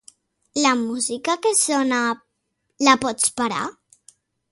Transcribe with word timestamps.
La 0.61 0.69
música 0.77 1.35
que 1.43 1.51
sona, 1.59 1.99
la 2.87 2.97
pots 3.05 3.29
parar? 3.43 3.69